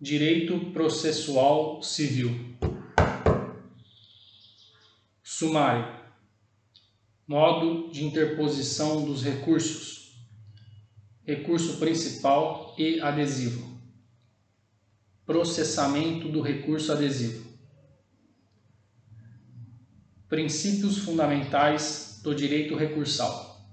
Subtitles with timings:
[0.00, 2.56] Direito processual civil.
[5.24, 5.92] Sumário.
[7.26, 10.16] Modo de interposição dos recursos.
[11.24, 13.76] Recurso principal e adesivo.
[15.26, 17.48] Processamento do recurso adesivo.
[20.28, 23.68] Princípios fundamentais do direito recursal.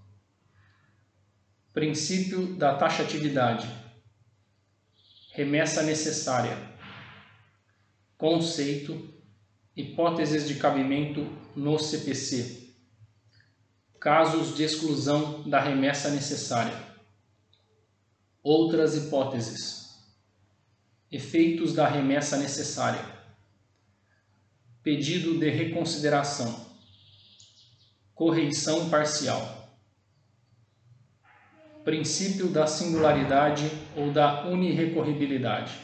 [1.71, 3.84] Princípio da taxatividade
[5.35, 6.57] remessa necessária,
[8.17, 9.13] conceito,
[9.75, 12.69] hipóteses de cabimento no CPC,
[13.99, 16.81] casos de exclusão da remessa necessária,
[18.41, 19.99] outras hipóteses,
[21.11, 23.03] efeitos da remessa necessária,
[24.81, 26.65] pedido de reconsideração,
[28.13, 29.64] correição parcial
[31.85, 35.79] princípio da singularidade ou da unirrecorribilidade,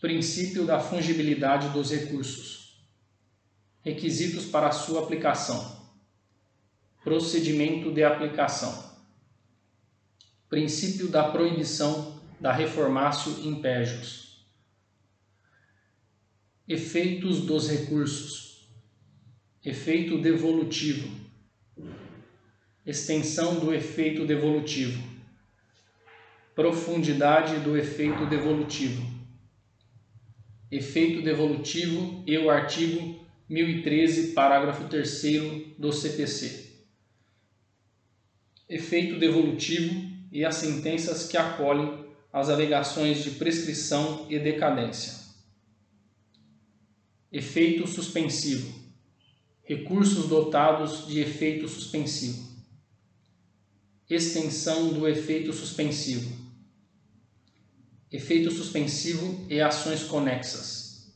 [0.00, 2.78] princípio da fungibilidade dos recursos,
[3.82, 5.84] requisitos para sua aplicação,
[7.02, 8.94] procedimento de aplicação,
[10.48, 14.46] princípio da proibição da reformácio impégios,
[16.68, 18.68] efeitos dos recursos,
[19.64, 21.23] efeito devolutivo,
[22.86, 25.02] extensão do efeito devolutivo,
[26.54, 29.02] profundidade do efeito devolutivo,
[30.70, 36.72] efeito devolutivo e o artigo 1013, parágrafo 3 do CPC.
[38.68, 45.24] Efeito devolutivo e as sentenças que acolhem as alegações de prescrição e decadência.
[47.30, 48.84] Efeito suspensivo.
[49.62, 52.53] Recursos dotados de efeito suspensivo
[54.08, 56.44] extensão do efeito suspensivo.
[58.10, 61.12] Efeito suspensivo e ações conexas.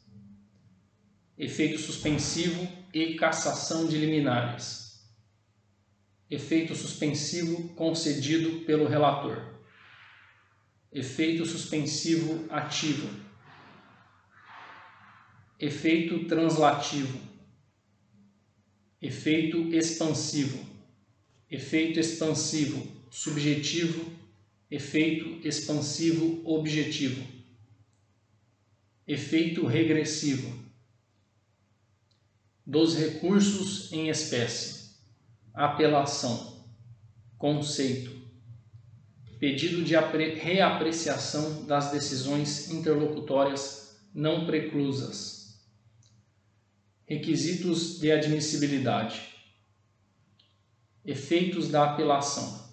[1.37, 5.07] Efeito suspensivo e cassação de liminares.
[6.31, 9.61] Efeito suspensivo concedido pelo relator.
[10.91, 13.09] Efeito suspensivo ativo.
[15.61, 17.21] Efeito translativo.
[19.01, 20.78] Efeito expansivo
[21.51, 24.13] efeito expansivo subjetivo,
[24.71, 27.27] efeito expansivo objetivo,
[29.07, 30.67] efeito regressivo,
[32.67, 34.91] dos recursos em espécie,
[35.55, 36.67] apelação,
[37.39, 38.19] conceito,
[39.39, 45.65] pedido de reapreciação das decisões interlocutórias não preclusas,
[47.07, 49.38] requisitos de admissibilidade
[51.05, 52.69] efeitos da apelação,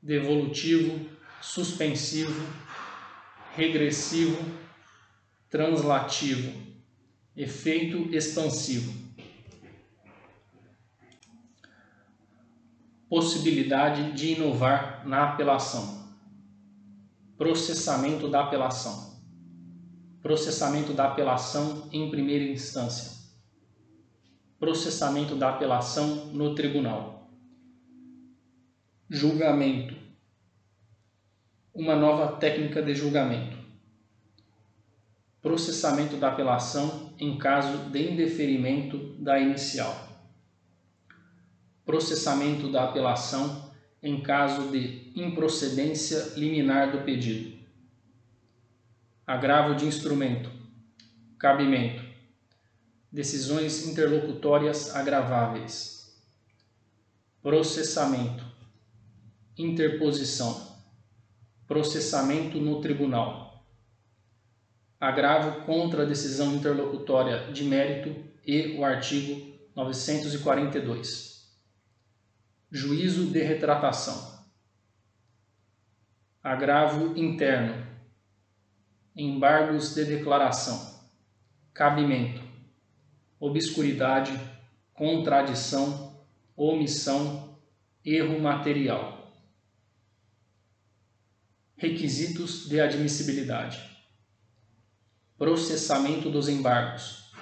[0.00, 1.08] devolutivo,
[1.40, 2.40] suspensivo,
[3.56, 4.38] regressivo,
[5.50, 6.52] translativo,
[7.36, 9.02] efeito expansivo.
[13.08, 16.02] Possibilidade de inovar na apelação.
[17.36, 19.20] Processamento da apelação.
[20.22, 23.12] Processamento da apelação em primeira instância.
[24.58, 27.21] Processamento da apelação no tribunal
[29.12, 29.94] julgamento.
[31.74, 33.58] Uma nova técnica de julgamento.
[35.42, 40.08] Processamento da apelação em caso de indeferimento da inicial.
[41.84, 43.70] Processamento da apelação
[44.02, 47.58] em caso de improcedência liminar do pedido.
[49.26, 50.50] Agravo de instrumento.
[51.38, 52.02] Cabimento.
[53.12, 56.18] Decisões interlocutórias agraváveis.
[57.42, 58.51] Processamento
[59.62, 60.76] interposição,
[61.66, 63.64] processamento no tribunal,
[65.00, 68.14] agravo contra a decisão interlocutória de mérito
[68.46, 71.50] e o artigo 942,
[72.70, 74.44] juízo de retratação,
[76.42, 77.86] agravo interno,
[79.16, 81.00] embargos de declaração,
[81.72, 82.42] cabimento,
[83.40, 84.38] obscuridade,
[84.92, 86.22] contradição,
[86.54, 87.58] omissão,
[88.04, 89.21] erro material
[91.82, 93.82] requisitos de admissibilidade,
[95.36, 97.32] processamento dos embargos,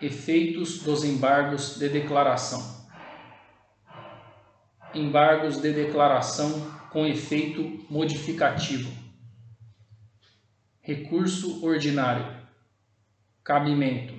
[0.00, 2.88] efeitos dos embargos de declaração,
[4.94, 8.90] embargos de declaração com efeito modificativo,
[10.80, 12.34] recurso ordinário,
[13.44, 14.14] cabimento,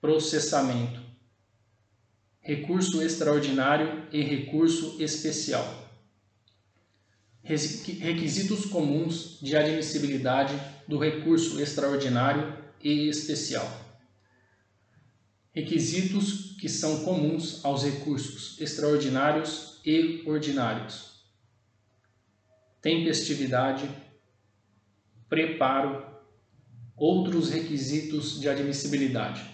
[0.00, 1.00] processamento,
[2.40, 5.83] recurso extraordinário e recurso especial
[7.44, 10.58] Requisitos comuns de admissibilidade
[10.88, 13.70] do recurso extraordinário e especial.
[15.52, 21.22] Requisitos que são comuns aos recursos extraordinários e ordinários.
[22.80, 23.90] Tempestividade,
[25.28, 26.02] preparo,
[26.96, 29.44] outros requisitos de admissibilidade.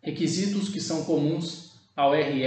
[0.00, 2.42] Requisitos que são comuns ao RE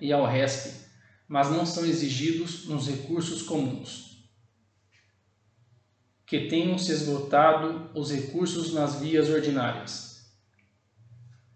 [0.00, 0.85] e ao RESP
[1.28, 4.26] mas não são exigidos nos recursos comuns.
[6.24, 10.30] Que tenham se esgotado os recursos nas vias ordinárias.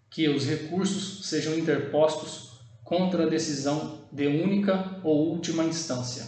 [0.09, 6.25] Que os recursos sejam interpostos contra a decisão de única ou última instância.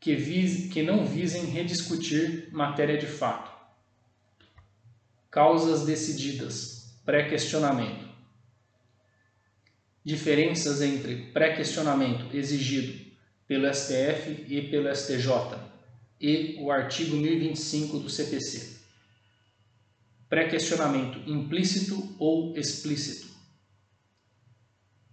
[0.00, 3.50] Que, vise, que não visem rediscutir matéria de fato.
[5.30, 7.00] Causas decididas.
[7.04, 8.09] Pré-questionamento
[10.04, 13.10] diferenças entre pré-questionamento exigido
[13.46, 15.58] pelo STF e pelo STJ
[16.20, 18.80] e o artigo 1025 do CPC.
[20.28, 23.28] Pré-questionamento implícito ou explícito.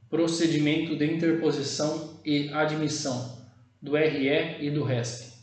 [0.09, 3.45] Procedimento de interposição e admissão
[3.81, 5.33] do RE e do RESP.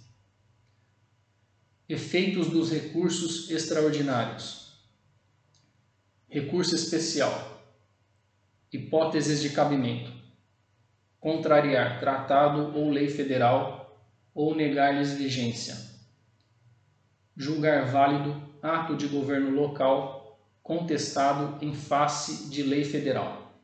[1.88, 4.78] Efeitos dos recursos extraordinários.
[6.28, 7.53] Recurso especial
[8.74, 10.12] hipóteses de cabimento,
[11.20, 14.04] contrariar tratado ou lei federal
[14.34, 15.76] ou negar-lhes vigência,
[17.36, 23.54] julgar válido ato de governo local contestado em face de lei federal.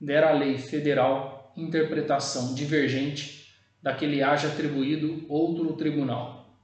[0.00, 6.58] Der à lei federal interpretação divergente da que lhe haja atribuído outro tribunal.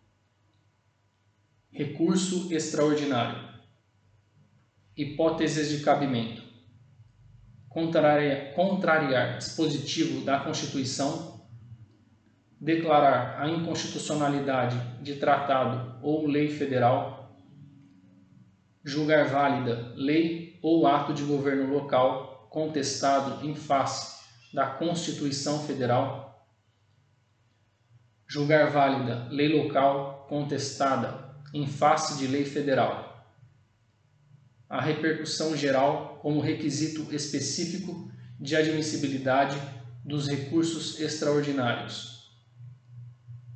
[1.70, 3.46] Recurso extraordinário.
[4.96, 6.47] Hipóteses de cabimento
[7.68, 11.46] contrariar, contrariar dispositivo da Constituição,
[12.60, 17.36] declarar a inconstitucionalidade de tratado ou lei federal,
[18.84, 24.18] julgar válida lei ou ato de governo local contestado em face
[24.52, 26.48] da Constituição Federal,
[28.26, 33.07] julgar válida lei local contestada em face de lei federal
[34.68, 39.58] a repercussão geral como requisito específico de admissibilidade
[40.04, 42.30] dos recursos extraordinários.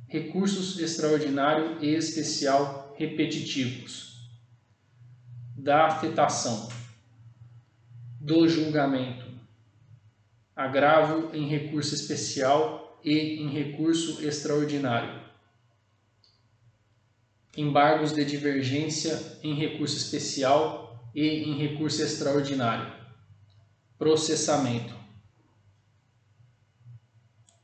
[0.07, 4.29] Recursos extraordinário e especial repetitivos.
[5.55, 6.69] Da afetação.
[8.19, 9.25] Do julgamento.
[10.55, 15.23] Agravo em recurso especial e em recurso extraordinário
[17.55, 20.82] embargos de divergência em recurso especial
[21.13, 22.91] e em recurso extraordinário.
[23.97, 24.92] Processamento.